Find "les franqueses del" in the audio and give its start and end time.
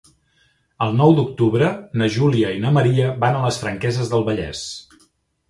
3.45-4.27